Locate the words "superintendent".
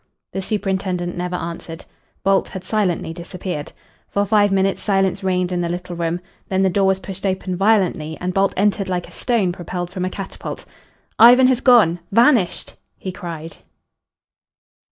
0.41-1.15